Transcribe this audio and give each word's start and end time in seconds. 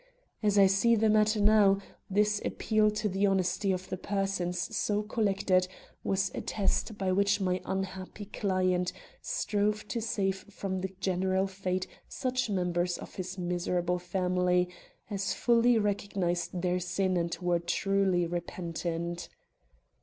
As 0.41 0.57
I 0.57 0.65
see 0.65 0.95
the 0.95 1.11
matter 1.11 1.39
now, 1.39 1.77
this 2.09 2.41
appeal 2.43 2.89
to 2.89 3.07
the 3.07 3.27
honesty 3.27 3.71
of 3.71 3.87
the 3.89 3.97
persons 3.97 4.75
so 4.75 5.03
collected 5.03 5.67
was 6.03 6.31
a 6.33 6.41
test 6.41 6.97
by 6.97 7.11
which 7.11 7.39
my 7.39 7.61
unhappy 7.65 8.25
client 8.25 8.91
strove 9.21 9.87
to 9.89 10.01
save 10.01 10.37
from 10.51 10.81
the 10.81 10.89
general 10.99 11.45
fate 11.45 11.85
such 12.09 12.49
members 12.49 12.97
of 12.97 13.13
his 13.13 13.37
miserable 13.37 13.99
family 13.99 14.69
as 15.11 15.35
fully 15.35 15.77
recognized 15.77 16.63
their 16.63 16.79
sin 16.79 17.15
and 17.15 17.37
were 17.39 17.59
truly 17.59 18.25
repentant." 18.25 19.29